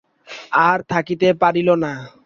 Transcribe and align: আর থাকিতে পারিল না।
আর 0.67 0.77
থাকিতে 0.89 1.27
পারিল 1.41 1.69
না। 1.83 1.93